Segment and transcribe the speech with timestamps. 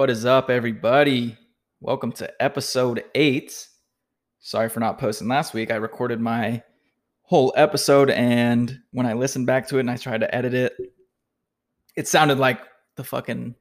[0.00, 1.36] What is up, everybody?
[1.80, 3.68] Welcome to episode eight.
[4.38, 5.70] Sorry for not posting last week.
[5.70, 6.62] I recorded my
[7.20, 10.74] whole episode, and when I listened back to it and I tried to edit it,
[11.96, 12.62] it sounded like
[12.96, 13.54] the fucking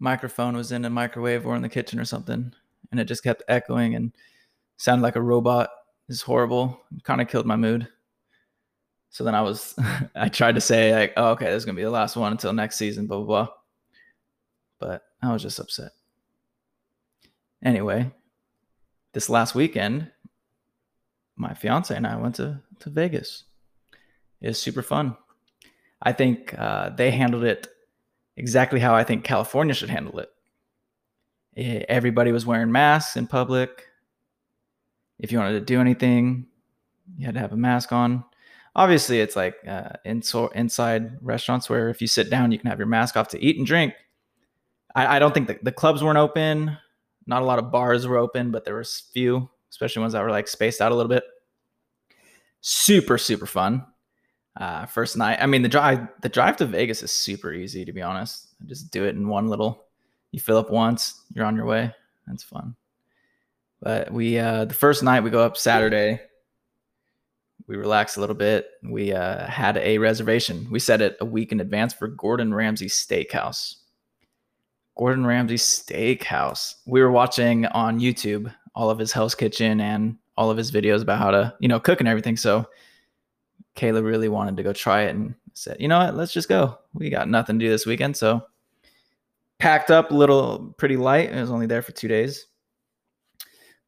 [0.00, 2.52] microphone was in a microwave or in the kitchen or something,
[2.90, 4.10] and it just kept echoing and
[4.78, 5.70] sounded like a robot.
[6.08, 6.80] It's horrible.
[7.04, 7.86] Kind of killed my mood.
[9.10, 9.76] So then I was,
[10.16, 12.52] I tried to say like, oh, okay, this is gonna be the last one until
[12.52, 13.48] next season, blah blah blah.
[14.80, 15.92] But I was just upset.
[17.64, 18.10] Anyway,
[19.12, 20.10] this last weekend,
[21.36, 23.44] my fiance and I went to to Vegas.
[24.40, 25.16] It was super fun.
[26.02, 27.68] I think uh, they handled it
[28.36, 30.30] exactly how I think California should handle it.
[31.88, 33.86] Everybody was wearing masks in public.
[35.18, 36.46] If you wanted to do anything,
[37.16, 38.24] you had to have a mask on.
[38.74, 42.68] Obviously, it's like uh, in so, inside restaurants where if you sit down, you can
[42.68, 43.94] have your mask off to eat and drink.
[44.96, 46.76] I, I don't think the, the clubs weren't open.
[47.26, 50.30] Not a lot of bars were open, but there was few, especially ones that were
[50.30, 51.24] like spaced out a little bit.
[52.62, 53.84] Super, super fun.
[54.56, 55.38] Uh, first night.
[55.40, 58.54] I mean, the drive the drive to Vegas is super easy to be honest.
[58.64, 59.84] Just do it in one little.
[60.32, 61.94] You fill up once, you're on your way.
[62.26, 62.74] That's fun.
[63.82, 66.20] But we uh, the first night we go up Saturday.
[67.66, 68.68] We relax a little bit.
[68.82, 70.68] We uh, had a reservation.
[70.70, 73.74] We set it a week in advance for Gordon Ramsay Steakhouse.
[74.96, 76.74] Gordon Ramsay Steakhouse.
[76.86, 81.02] We were watching on YouTube all of his Hell's Kitchen and all of his videos
[81.02, 82.36] about how to, you know, cook and everything.
[82.36, 82.66] So
[83.76, 86.78] Kayla really wanted to go try it and said, you know what, let's just go.
[86.94, 88.16] We got nothing to do this weekend.
[88.16, 88.42] So
[89.58, 91.30] packed up a little pretty light.
[91.30, 92.46] It was only there for two days.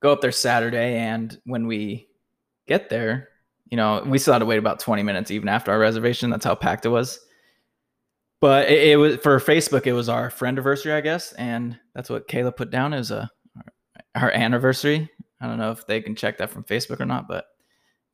[0.01, 0.97] Go up there Saturday.
[0.97, 2.09] And when we
[2.67, 3.29] get there,
[3.70, 6.31] you know, we still had to wait about 20 minutes even after our reservation.
[6.31, 7.19] That's how packed it was.
[8.41, 11.33] But it, it was for Facebook, it was our friend anniversary, I guess.
[11.33, 13.30] And that's what Kayla put down as a
[14.14, 15.08] our anniversary.
[15.40, 17.46] I don't know if they can check that from Facebook or not, but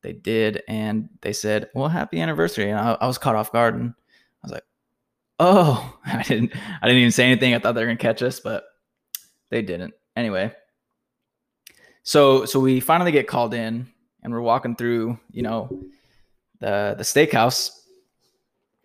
[0.01, 3.75] they did, and they said, "Well, happy anniversary." And I, I was caught off guard,
[3.75, 4.63] and I was like,
[5.39, 7.55] "Oh!" I didn't, I didn't even say anything.
[7.55, 8.65] I thought they were gonna catch us, but
[9.49, 9.93] they didn't.
[10.15, 10.53] Anyway,
[12.03, 13.87] so so we finally get called in,
[14.21, 15.83] and we're walking through, you know,
[16.59, 17.71] the the steakhouse,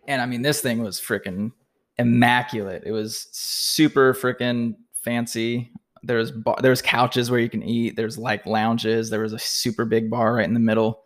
[0.07, 1.51] and I mean, this thing was freaking
[1.97, 2.83] immaculate.
[2.85, 5.71] It was super freaking fancy.
[6.03, 7.95] There's bar, there's couches where you can eat.
[7.95, 9.09] There's like lounges.
[9.09, 11.03] There was a super big bar right in the middle.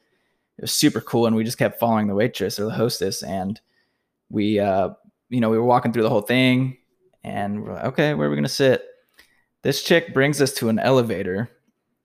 [0.57, 3.59] It was super cool and we just kept following the waitress or the hostess and
[4.29, 4.89] we uh
[5.29, 6.77] you know we were walking through the whole thing
[7.23, 8.83] and we're like okay where are we gonna sit?
[9.63, 11.49] This chick brings us to an elevator.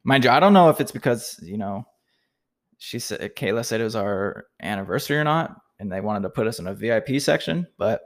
[0.03, 1.87] Mind you i don't know if it's because you know
[2.79, 6.47] she said kayla said it was our anniversary or not and they wanted to put
[6.47, 8.03] us in a vip section but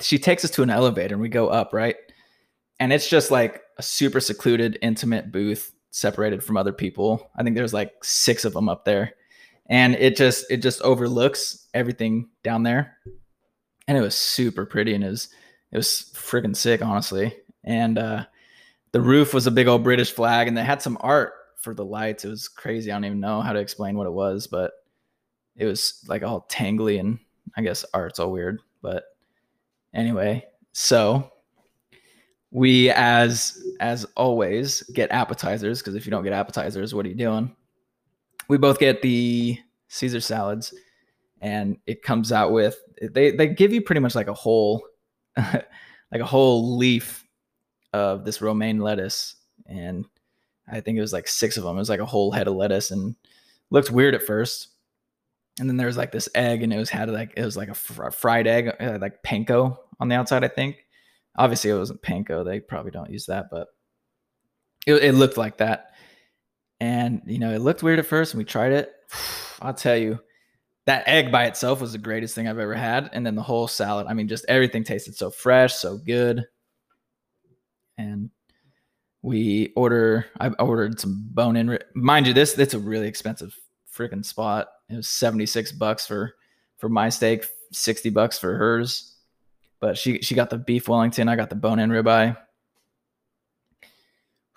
[0.00, 1.96] she takes us to an elevator and we go up right?
[2.80, 7.30] And it's just like a super secluded intimate booth separated from other people.
[7.36, 9.14] I think there's like six of them up there.
[9.66, 12.96] And it just it just overlooks everything down there.
[13.86, 15.28] And it was super pretty and it was
[15.72, 17.36] it was freaking sick honestly.
[17.64, 18.24] And uh
[18.92, 21.84] the roof was a big old british flag and they had some art for the
[21.84, 22.24] lights.
[22.24, 22.90] It was crazy.
[22.90, 24.72] I don't even know how to explain what it was but
[25.58, 27.18] it was like all tangly and
[27.56, 29.04] i guess art's all weird but
[29.92, 30.42] anyway
[30.72, 31.30] so
[32.50, 37.14] we as as always get appetizers because if you don't get appetizers what are you
[37.14, 37.54] doing?
[38.48, 39.58] We both get the
[39.88, 40.72] caesar salads
[41.40, 44.82] and it comes out with they they give you pretty much like a whole
[45.36, 47.24] like a whole leaf
[47.92, 49.36] of this romaine lettuce
[49.66, 50.04] and
[50.70, 52.54] i think it was like six of them it was like a whole head of
[52.54, 53.14] lettuce and
[53.70, 54.68] looked weird at first
[55.60, 57.68] and then there was like this egg and it was had like it was like
[57.68, 58.70] a, fr- fried egg
[59.00, 60.76] like panko on the outside i think.
[61.36, 63.68] Obviously it wasn't panko they probably don't use that but
[64.86, 65.92] it, it looked like that.
[66.80, 68.92] And you know it looked weird at first and we tried it.
[69.60, 70.20] I'll tell you
[70.86, 73.10] that egg by itself was the greatest thing i've ever had.
[73.12, 76.44] And then the whole salad i mean just everything tasted so fresh so good.
[77.96, 78.30] And
[79.22, 83.54] we order i ordered some bone in mind you this it's a really expensive
[83.92, 86.34] freaking spot it was 76 bucks for
[86.78, 89.18] for my steak 60 bucks for hers
[89.80, 91.28] but she she got the beef Wellington.
[91.28, 92.36] I got the bone in ribeye.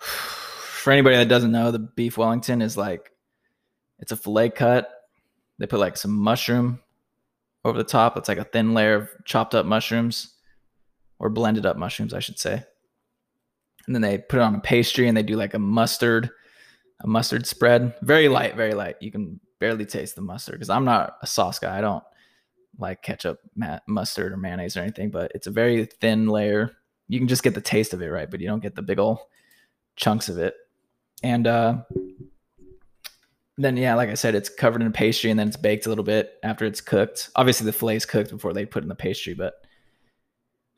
[0.00, 3.12] For anybody that doesn't know, the beef Wellington is like
[4.00, 4.90] it's a fillet cut.
[5.58, 6.80] They put like some mushroom
[7.64, 8.16] over the top.
[8.16, 10.34] It's like a thin layer of chopped up mushrooms
[11.20, 12.64] or blended up mushrooms, I should say.
[13.86, 16.30] And then they put it on a pastry and they do like a mustard,
[17.00, 17.94] a mustard spread.
[18.02, 18.96] Very light, very light.
[19.00, 21.78] You can barely taste the mustard because I'm not a sauce guy.
[21.78, 22.02] I don't
[22.78, 26.72] like ketchup, ma- mustard, or mayonnaise or anything, but it's a very thin layer.
[27.06, 28.28] You can just get the taste of it, right?
[28.28, 29.18] But you don't get the big old
[29.94, 30.56] chunks of it.
[31.22, 31.76] And uh,
[33.56, 36.02] then, yeah, like I said, it's covered in pastry and then it's baked a little
[36.02, 37.30] bit after it's cooked.
[37.36, 39.54] Obviously, the filet is cooked before they put in the pastry, but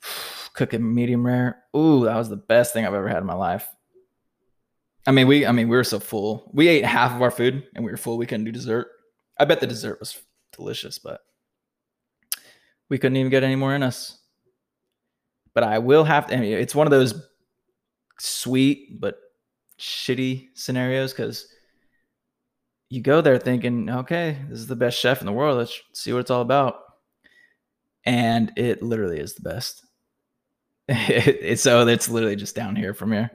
[0.52, 1.62] cook it medium rare.
[1.74, 3.66] Ooh, that was the best thing I've ever had in my life.
[5.06, 6.50] I mean, we I mean, we were so full.
[6.54, 8.16] We ate half of our food and we were full.
[8.16, 8.88] We couldn't do dessert.
[9.38, 10.18] I bet the dessert was
[10.52, 11.20] delicious, but
[12.88, 14.18] we couldn't even get any more in us.
[15.54, 16.36] But I will have to.
[16.36, 17.14] I mean, it's one of those
[18.18, 19.18] sweet but
[19.78, 21.46] shitty scenarios because
[22.88, 25.58] you go there thinking, okay, this is the best chef in the world.
[25.58, 26.76] Let's see what it's all about.
[28.04, 29.84] And it literally is the best.
[30.88, 33.30] it's so it's literally just down here from here,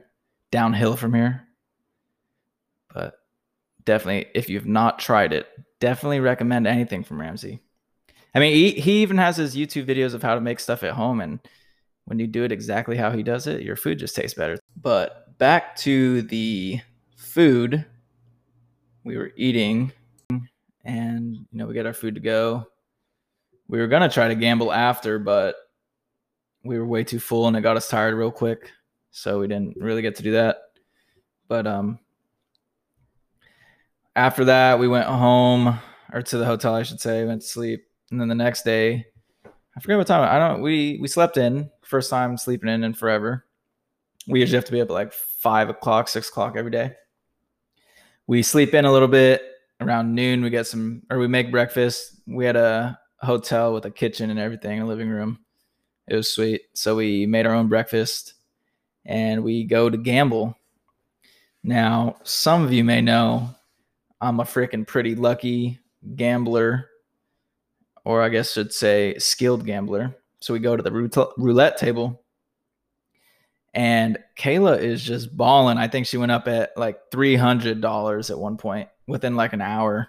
[0.50, 1.46] downhill from here.
[3.90, 5.48] Definitely, if you've not tried it,
[5.80, 7.58] definitely recommend anything from Ramsay.
[8.32, 10.92] I mean, he, he even has his YouTube videos of how to make stuff at
[10.92, 11.20] home.
[11.20, 11.40] And
[12.04, 14.60] when you do it exactly how he does it, your food just tastes better.
[14.80, 16.80] But back to the
[17.16, 17.84] food
[19.02, 19.90] we were eating,
[20.84, 22.68] and, you know, we get our food to go.
[23.66, 25.56] We were going to try to gamble after, but
[26.62, 28.70] we were way too full and it got us tired real quick.
[29.10, 30.58] So we didn't really get to do that.
[31.48, 31.98] But, um,
[34.16, 35.78] after that, we went home
[36.12, 37.84] or to the hotel, I should say, went to sleep.
[38.10, 39.06] And then the next day,
[39.44, 40.28] I forget what time.
[40.28, 40.62] I don't.
[40.62, 43.46] We we slept in first time sleeping in in forever.
[44.26, 46.92] We usually have to be up at like five o'clock, six o'clock every day.
[48.26, 49.42] We sleep in a little bit
[49.80, 50.42] around noon.
[50.42, 52.20] We get some, or we make breakfast.
[52.26, 55.38] We had a hotel with a kitchen and everything, a living room.
[56.08, 56.62] It was sweet.
[56.74, 58.34] So we made our own breakfast,
[59.04, 60.56] and we go to gamble.
[61.62, 63.54] Now, some of you may know
[64.20, 65.78] I'm a freaking pretty lucky
[66.14, 66.88] gambler,
[68.04, 70.16] or I guess should say skilled gambler.
[70.40, 70.92] So we go to the
[71.36, 72.22] roulette table,
[73.74, 75.78] and Kayla is just balling.
[75.78, 79.52] I think she went up at like three hundred dollars at one point within like
[79.52, 80.08] an hour,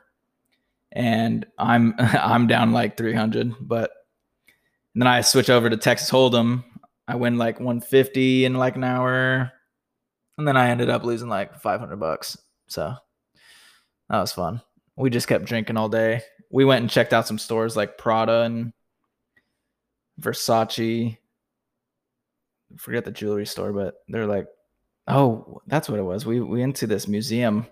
[0.92, 3.54] and I'm I'm down like three hundred.
[3.60, 3.92] But
[4.96, 6.64] then I switch over to Texas Hold'em.
[7.08, 9.52] I win like 150 in like an hour,
[10.38, 12.38] and then I ended up losing like 500 bucks.
[12.68, 12.96] So
[14.12, 14.62] that was fun.
[14.98, 16.22] We just kept drinking all day.
[16.52, 18.74] We went and checked out some stores like Prada and
[20.20, 21.18] Versace.
[22.78, 24.48] Forget the jewelry store, but they're like,
[25.08, 26.26] oh, that's what it was.
[26.26, 27.66] We we into this museum.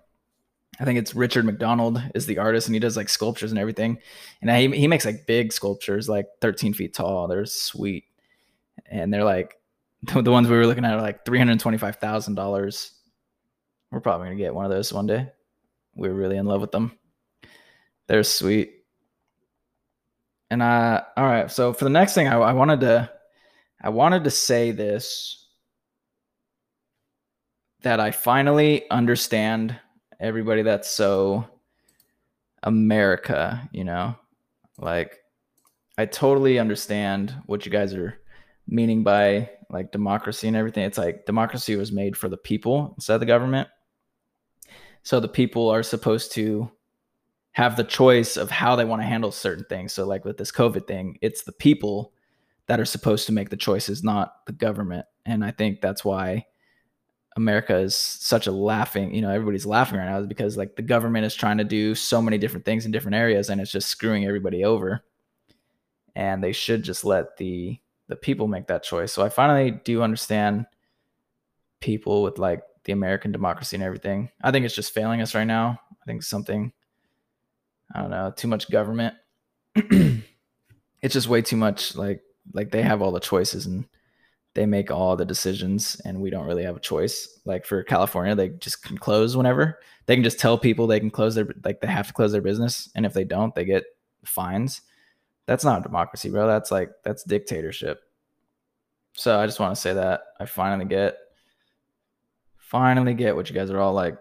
[0.79, 3.97] I think it's Richard MacDonald is the artist, and he does like sculptures and everything.
[4.41, 7.27] And he he makes like big sculptures, like 13 feet tall.
[7.27, 8.05] They're sweet,
[8.85, 9.57] and they're like
[10.03, 12.93] the ones we were looking at are like three hundred twenty five thousand dollars.
[13.91, 15.29] We're probably gonna get one of those one day
[15.99, 16.97] we were really in love with them.
[18.07, 18.73] They're sweet.
[20.49, 23.11] And uh all right, so for the next thing I, I wanted to
[23.81, 25.47] I wanted to say this
[27.81, 29.79] that I finally understand
[30.19, 31.45] everybody that's so
[32.63, 34.15] America, you know?
[34.77, 35.19] Like
[35.97, 38.17] I totally understand what you guys are
[38.67, 40.83] meaning by like democracy and everything.
[40.83, 43.67] It's like democracy was made for the people instead of the government.
[45.09, 46.69] So the people are supposed to
[47.53, 49.91] have the choice of how they want to handle certain things.
[49.91, 52.13] So, like with this COVID thing, it's the people
[52.67, 55.07] that are supposed to make the choices, not the government.
[55.25, 56.45] And I think that's why
[57.35, 60.83] America is such a laughing, you know, everybody's laughing right now is because like the
[60.83, 63.89] government is trying to do so many different things in different areas and it's just
[63.89, 65.03] screwing everybody over.
[66.15, 69.11] And they should just let the the people make that choice.
[69.11, 70.67] So I finally do understand
[71.79, 74.31] people with like the American democracy and everything.
[74.41, 75.79] I think it's just failing us right now.
[75.91, 76.73] I think something,
[77.93, 79.13] I don't know, too much government.
[79.75, 80.23] it's
[81.13, 81.95] just way too much.
[81.95, 83.85] Like, like they have all the choices and
[84.55, 87.39] they make all the decisions, and we don't really have a choice.
[87.45, 89.79] Like for California, they just can close whenever.
[90.07, 92.41] They can just tell people they can close their like they have to close their
[92.41, 93.83] business, and if they don't, they get
[94.25, 94.81] fines.
[95.45, 96.47] That's not democracy, bro.
[96.47, 98.01] That's like that's dictatorship.
[99.13, 101.17] So I just want to say that I finally get
[102.69, 104.15] finally get what you guys are all like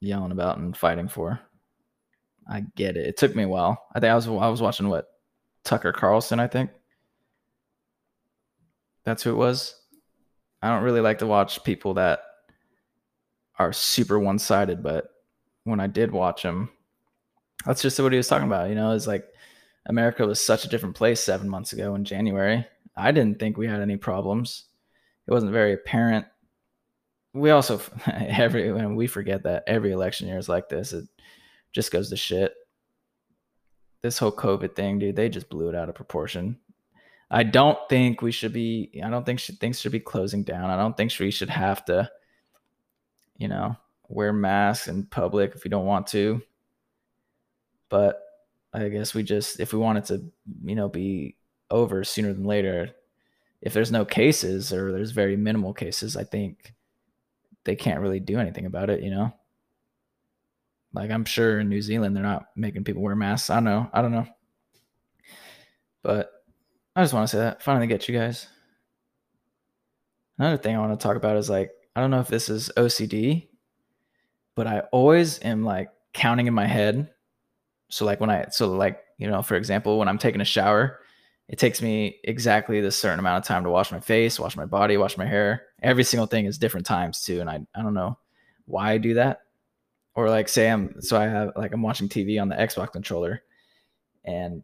[0.00, 1.40] yelling about and fighting for.
[2.48, 3.06] I get it.
[3.06, 3.86] It took me a while.
[3.94, 5.08] I think I was I was watching what
[5.64, 6.70] Tucker Carlson, I think.
[9.04, 9.74] That's who it was.
[10.62, 12.20] I don't really like to watch people that
[13.58, 15.08] are super one-sided, but
[15.64, 16.70] when I did watch him,
[17.66, 18.68] that's just what he was talking about.
[18.68, 19.24] You know, it's like
[19.86, 22.64] America was such a different place seven months ago in January.
[22.96, 24.66] I didn't think we had any problems.
[25.26, 26.26] It wasn't very apparent
[27.34, 30.92] we also every when we forget that every election year is like this.
[30.92, 31.06] It
[31.72, 32.54] just goes to shit.
[34.02, 36.58] This whole COVID thing, dude, they just blew it out of proportion.
[37.30, 39.00] I don't think we should be.
[39.02, 40.70] I don't think things should be closing down.
[40.70, 42.10] I don't think we should have to,
[43.38, 43.76] you know,
[44.08, 46.42] wear masks in public if we don't want to.
[47.88, 48.20] But
[48.74, 50.24] I guess we just, if we wanted to,
[50.64, 51.36] you know, be
[51.70, 52.90] over sooner than later,
[53.62, 56.74] if there's no cases or there's very minimal cases, I think
[57.64, 59.02] they can't really do anything about it.
[59.02, 59.34] You know,
[60.92, 63.50] like I'm sure in New Zealand they're not making people wear masks.
[63.50, 63.90] I don't know.
[63.92, 64.26] I don't know.
[66.02, 66.32] But
[66.96, 67.62] I just want to say that.
[67.62, 68.46] Finally get you guys.
[70.38, 72.70] Another thing I want to talk about is like, I don't know if this is
[72.76, 73.48] OCD,
[74.54, 77.10] but I always am like counting in my head.
[77.90, 80.98] So like when I so like, you know, for example, when I'm taking a shower,
[81.48, 84.64] it takes me exactly this certain amount of time to wash my face, wash my
[84.64, 85.62] body, wash my hair.
[85.82, 87.40] Every single thing is different times too.
[87.40, 88.18] And I, I don't know
[88.66, 89.40] why I do that.
[90.14, 93.42] Or like say I'm so I have like I'm watching TV on the Xbox controller
[94.24, 94.62] and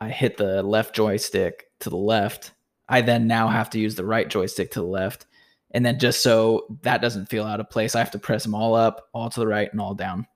[0.00, 2.52] I hit the left joystick to the left,
[2.88, 5.26] I then now have to use the right joystick to the left.
[5.72, 8.54] And then just so that doesn't feel out of place, I have to press them
[8.54, 10.26] all up, all to the right, and all down.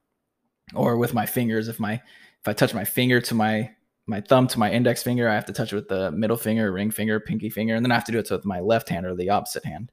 [0.74, 3.70] Or with my fingers, if my if I touch my finger to my
[4.06, 6.72] my thumb to my index finger, I have to touch it with the middle finger,
[6.72, 9.06] ring finger, pinky finger, and then I have to do it with my left hand
[9.06, 9.90] or the opposite hand.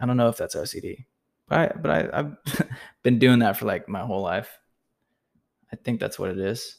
[0.00, 1.04] I don't know if that's OCD,
[1.48, 2.36] but I, but I, I've
[3.02, 4.58] been doing that for like my whole life.
[5.72, 6.76] I think that's what it is.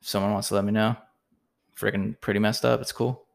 [0.00, 0.96] If someone wants to let me know,
[1.76, 2.80] freaking pretty messed up.
[2.80, 3.26] It's cool.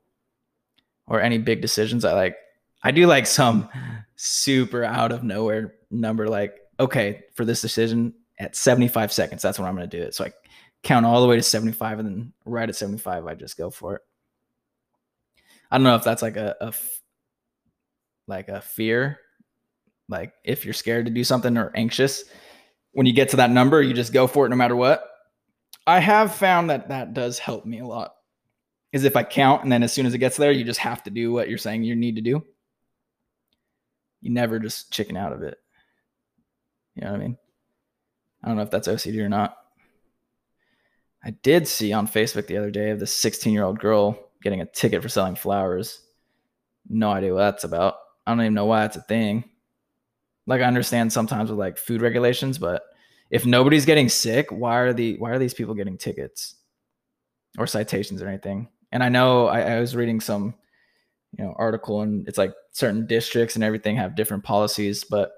[1.08, 2.06] Or any big decisions.
[2.06, 2.36] I like,
[2.84, 3.70] I do like some
[4.16, 9.68] super out of nowhere number, like, okay, for this decision at 75 seconds, that's when
[9.68, 10.16] I'm going to do it.
[10.16, 10.34] So I
[10.84, 13.96] count all the way to 75 and then right at 75, I just go for
[13.96, 14.01] it.
[15.72, 16.74] I don't know if that's like a, a
[18.27, 19.19] like a fear,
[20.10, 22.24] like if you're scared to do something or anxious,
[22.91, 25.03] when you get to that number, you just go for it no matter what.
[25.86, 28.13] I have found that that does help me a lot.
[28.91, 31.03] Is if I count and then as soon as it gets there, you just have
[31.03, 32.43] to do what you're saying you need to do.
[34.22, 35.57] You never just chicken out of it.
[36.96, 37.38] You know what I mean?
[38.43, 39.55] I don't know if that's OCD or not.
[41.24, 44.62] I did see on Facebook the other day of this 16 year old girl getting
[44.62, 46.01] a ticket for selling flowers.
[46.89, 47.96] No idea what that's about.
[48.27, 49.46] I don't even know why it's a thing.
[50.48, 52.84] Like I understand sometimes with like food regulations, but
[53.29, 56.55] if nobody's getting sick, why are the why are these people getting tickets
[57.57, 58.67] or citations or anything?
[58.91, 60.55] And I know I, I was reading some,
[61.38, 65.31] you know, article and it's like certain districts and everything have different policies, but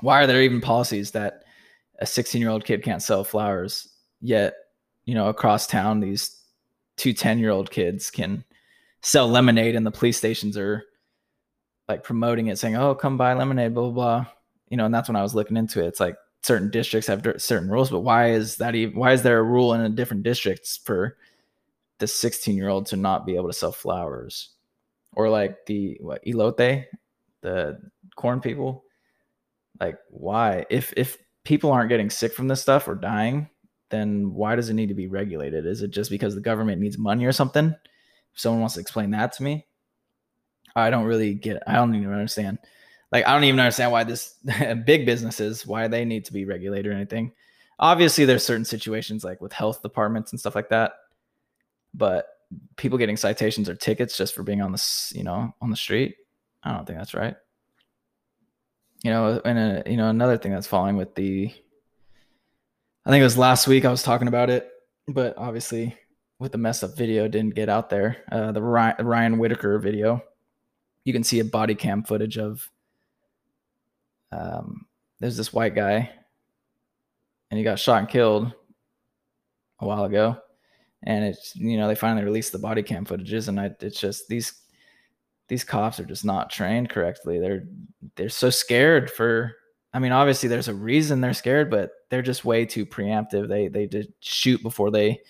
[0.00, 1.42] why are there even policies that
[1.98, 3.88] a 16 year old kid can't sell flowers
[4.20, 4.54] yet,
[5.04, 6.44] you know, across town, these
[6.96, 8.44] two 10 year old kids can
[9.02, 10.84] sell lemonade and the police stations are
[11.88, 14.26] like promoting it saying, Oh, come buy lemonade, blah, blah, blah.
[14.68, 15.88] You know, and that's when I was looking into it.
[15.88, 19.38] It's like, certain districts have certain rules, but why is that even why is there
[19.38, 21.16] a rule in a different districts for
[21.98, 24.50] the 16 year old to not be able to sell flowers?
[25.14, 26.84] Or like the what elote,
[27.40, 27.80] the
[28.16, 28.84] corn people?
[29.80, 30.66] Like why?
[30.70, 33.48] If if people aren't getting sick from this stuff or dying,
[33.90, 35.66] then why does it need to be regulated?
[35.66, 37.74] Is it just because the government needs money or something?
[38.34, 39.66] If someone wants to explain that to me,
[40.76, 42.58] I don't really get I don't even understand
[43.12, 44.34] like I don't even understand why this
[44.84, 47.32] big businesses why they need to be regulated or anything.
[47.78, 50.92] Obviously, there's certain situations like with health departments and stuff like that,
[51.92, 52.26] but
[52.76, 56.16] people getting citations or tickets just for being on the you know on the street,
[56.62, 57.36] I don't think that's right.
[59.02, 61.52] You know, and a, you know another thing that's falling with the,
[63.04, 64.70] I think it was last week I was talking about it,
[65.06, 65.96] but obviously
[66.38, 68.16] with the mess up video didn't get out there.
[68.30, 70.22] Uh, the Ryan, Ryan Whitaker video,
[71.04, 72.68] you can see a body cam footage of
[74.32, 74.86] um,
[75.20, 76.10] there's this white guy
[77.50, 78.52] and he got shot and killed
[79.80, 80.36] a while ago.
[81.02, 84.26] And it's you know they finally released the body cam footages and I, it's just
[84.28, 84.62] these
[85.48, 87.38] these cops are just not trained correctly.
[87.38, 87.64] They're
[88.16, 89.52] they're so scared for
[89.92, 93.48] i mean obviously there's a reason they're scared but they're just way too preemptive.
[93.48, 95.20] They they just shoot before they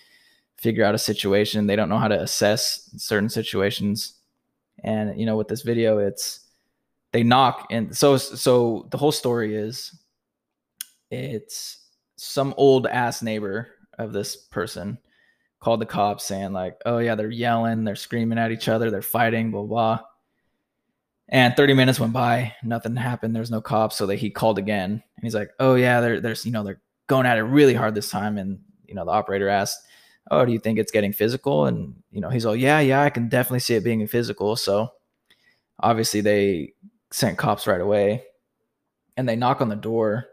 [0.57, 1.67] figure out a situation.
[1.67, 4.21] They don't know how to assess certain situations
[4.83, 6.41] and you know with this video it's
[7.13, 9.97] they knock and so so the whole story is
[11.11, 14.99] it's some old ass neighbor of this person
[15.61, 19.03] called the cops saying like oh yeah they're yelling they're screaming at each other they're
[19.03, 20.01] fighting blah blah.
[21.31, 24.91] And 30 minutes went by nothing happened there's no cops so that he called again.
[24.91, 27.95] And he's like oh yeah they're there's you know they're going at it really hard
[27.95, 28.37] this time.
[28.37, 29.79] And you know the operator asked
[30.31, 33.11] oh do you think it's getting physical and you know he's all yeah yeah i
[33.11, 34.91] can definitely see it being physical so
[35.81, 36.73] obviously they
[37.11, 38.23] sent cops right away
[39.17, 40.27] and they knock on the door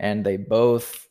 [0.00, 1.08] and they both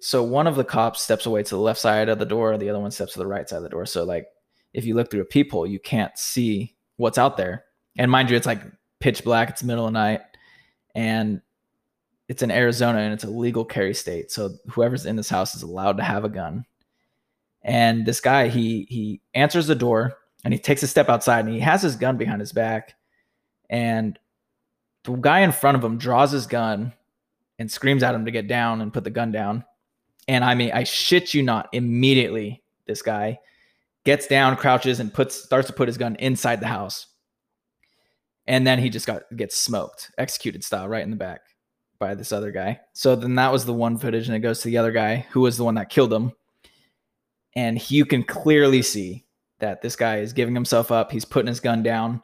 [0.00, 2.70] so one of the cops steps away to the left side of the door, the
[2.70, 3.84] other one steps to the right side of the door.
[3.84, 4.26] So like
[4.72, 7.64] if you look through a peephole, you can't see what's out there.
[7.98, 8.62] And mind you, it's like
[8.98, 10.22] pitch black, it's middle of night,
[10.94, 11.42] and
[12.28, 14.30] it's in Arizona and it's a legal carry state.
[14.30, 16.64] So whoever's in this house is allowed to have a gun.
[17.62, 21.54] And this guy, he he answers the door and he takes a step outside and
[21.54, 22.94] he has his gun behind his back.
[23.68, 24.18] And
[25.04, 26.92] the guy in front of him draws his gun
[27.58, 29.64] and screams at him to get down and put the gun down.
[30.28, 33.38] And I mean, I shit you not, immediately this guy
[34.04, 37.06] gets down, crouches, and puts starts to put his gun inside the house.
[38.46, 41.40] And then he just got gets smoked, executed style, right in the back
[41.98, 42.80] by this other guy.
[42.94, 45.40] So then that was the one footage, and it goes to the other guy who
[45.40, 46.32] was the one that killed him.
[47.56, 49.24] And you can clearly see
[49.58, 51.10] that this guy is giving himself up.
[51.10, 52.22] He's putting his gun down.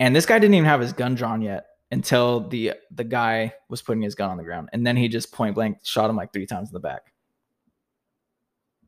[0.00, 3.82] And this guy didn't even have his gun drawn yet until the the guy was
[3.82, 4.68] putting his gun on the ground.
[4.72, 7.12] And then he just point blank shot him like three times in the back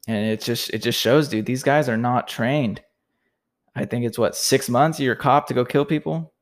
[0.06, 2.82] and it just it just shows dude these guys are not trained
[3.75, 6.32] i think it's what six months you're a cop to go kill people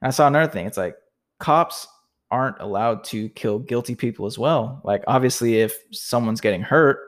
[0.00, 0.96] and i saw another thing it's like
[1.38, 1.86] cops
[2.30, 6.98] aren't allowed to kill guilty people as well like obviously if someone's getting hurt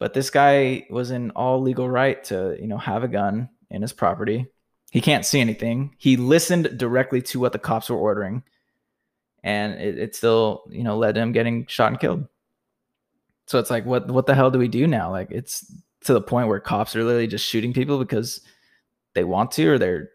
[0.00, 3.82] but this guy was in all legal right to you know have a gun in
[3.82, 4.46] his property
[4.90, 8.42] he can't see anything he listened directly to what the cops were ordering
[9.44, 12.26] and it, it still you know led to him getting shot and killed
[13.50, 15.10] so it's like, what what the hell do we do now?
[15.10, 18.42] Like it's to the point where cops are literally just shooting people because
[19.14, 20.10] they want to or they're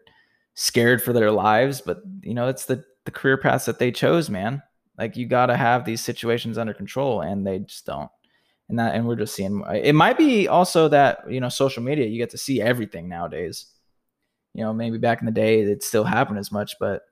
[0.54, 1.82] scared for their lives.
[1.82, 4.62] But you know, it's the the career paths that they chose, man.
[4.96, 8.10] Like you got to have these situations under control, and they just don't.
[8.68, 9.62] And that, and we're just seeing.
[9.72, 13.66] It might be also that you know, social media, you get to see everything nowadays.
[14.54, 17.02] You know, maybe back in the day it still happened as much, but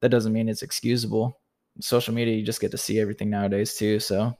[0.00, 1.38] that doesn't mean it's excusable.
[1.80, 4.00] Social media, you just get to see everything nowadays too.
[4.00, 4.36] So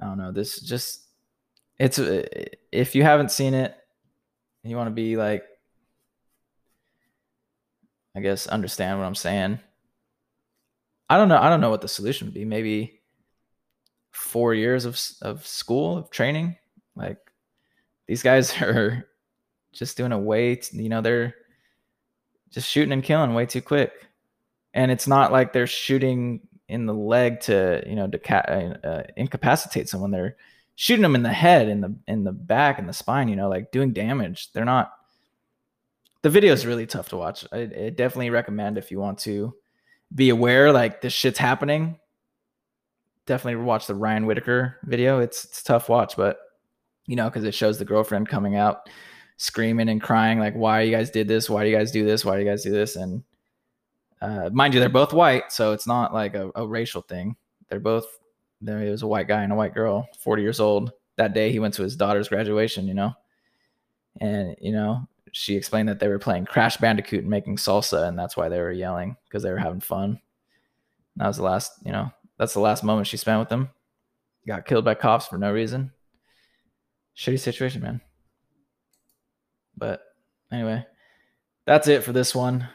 [0.00, 0.32] I don't know.
[0.32, 1.06] This just
[1.78, 2.00] it's
[2.72, 3.76] if you haven't seen it,
[4.64, 5.44] you want to be like,
[8.16, 9.60] I guess understand what I'm saying.
[11.08, 11.38] I don't know.
[11.38, 12.44] I don't know what the solution would be.
[12.44, 12.95] Maybe
[14.16, 16.56] four years of of school of training.
[16.94, 17.18] Like
[18.06, 19.06] these guys are
[19.72, 20.60] just doing a way.
[20.72, 21.34] You know, they're
[22.50, 23.92] just shooting and killing way too quick,
[24.74, 29.88] and it's not like they're shooting in the leg to you know to uh, incapacitate
[29.88, 30.10] someone.
[30.10, 30.36] They're
[30.74, 33.28] shooting them in the head, in the in the back, in the spine.
[33.28, 34.52] You know, like doing damage.
[34.52, 34.92] They're not.
[36.22, 37.46] The video is really tough to watch.
[37.52, 39.54] I, I definitely recommend if you want to
[40.12, 42.00] be aware like this shit's happening.
[43.26, 45.20] Definitely watch the Ryan Whitaker video.
[45.20, 46.38] It's it's tough watch, but
[47.06, 48.88] you know because it shows the girlfriend coming out
[49.38, 52.24] screaming and crying like why you guys did this why do you guys do this
[52.24, 53.22] why do you guys do this and
[54.20, 57.36] uh, mind you, they're both white, so it's not like a, a racial thing.
[57.68, 58.06] They're both
[58.60, 58.78] there.
[58.78, 60.92] was a white guy and a white girl, 40 years old.
[61.16, 62.86] That day, he went to his daughter's graduation.
[62.86, 63.12] You know,
[64.20, 68.18] and you know, she explained that they were playing Crash Bandicoot and making salsa, and
[68.18, 70.20] that's why they were yelling because they were having fun.
[71.16, 73.70] That was the last, you know, that's the last moment she spent with them.
[74.46, 75.92] Got killed by cops for no reason.
[77.16, 78.00] Shitty situation, man.
[79.76, 80.02] But
[80.52, 80.86] anyway,
[81.66, 82.68] that's it for this one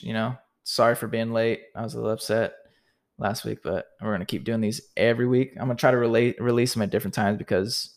[0.00, 1.62] you know, sorry for being late.
[1.74, 2.54] I was a little upset
[3.18, 5.52] last week, but we're gonna keep doing these every week.
[5.56, 7.94] I'm gonna try to relate release them at different times because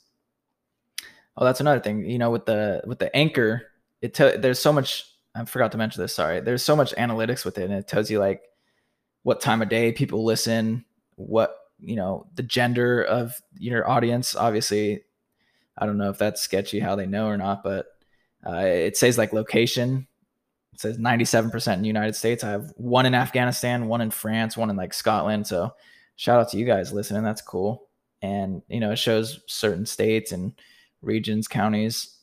[1.38, 2.06] oh, that's another thing.
[2.06, 3.64] You know, with the with the anchor,
[4.02, 5.12] it te- there's so much.
[5.34, 6.14] I forgot to mention this.
[6.14, 8.42] Sorry, there's so much analytics with it, and it tells you like
[9.26, 10.86] what time of day people listen,
[11.16, 14.36] what you know, the gender of your audience.
[14.36, 15.02] Obviously,
[15.76, 17.88] I don't know if that's sketchy how they know or not, but
[18.48, 20.08] uh, it says like location
[20.76, 22.44] it says 97% in the United States.
[22.44, 25.48] I have one in Afghanistan, one in France, one in like Scotland.
[25.48, 25.74] So
[26.18, 27.24] shout out to you guys listening.
[27.24, 27.88] That's cool.
[28.22, 30.54] And, you know, it shows certain states and
[31.02, 32.18] regions, counties,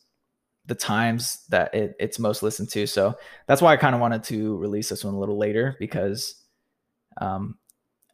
[0.67, 2.85] the times that it, it's most listened to.
[2.85, 3.15] So
[3.47, 6.42] that's why I kind of wanted to release this one a little later because
[7.17, 7.57] um,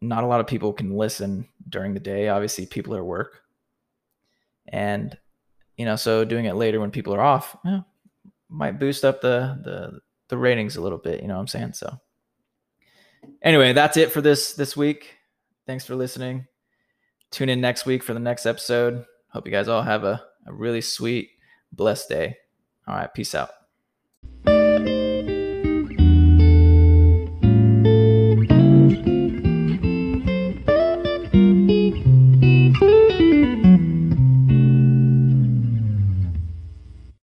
[0.02, 2.30] not a lot of people can listen during the day.
[2.30, 3.42] Obviously, people are work.
[4.68, 5.18] And,
[5.78, 7.82] you know, so doing it later when people are off, yeah,
[8.50, 11.22] might boost up the, the, the ratings a little bit.
[11.22, 11.74] You know what I'm saying?
[11.74, 12.00] So
[13.42, 15.18] anyway, that's it for this this week.
[15.66, 16.48] Thanks for listening.
[17.32, 19.06] Tune in next week for the next episode.
[19.30, 21.30] Hope you guys all have a, a really sweet,
[21.72, 22.38] blessed day.
[22.88, 23.59] All right, peace out.